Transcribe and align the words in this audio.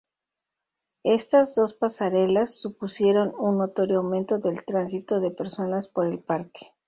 Estas 1.05 1.53
dos 1.53 1.75
pasarelas 1.75 2.59
supusieron 2.59 3.35
un 3.37 3.59
notorio 3.59 3.97
aumento 3.99 4.39
del 4.39 4.65
tránsito 4.65 5.19
de 5.19 5.29
personas 5.29 5.87
por 5.87 6.07
el 6.07 6.17
parque. 6.17 6.73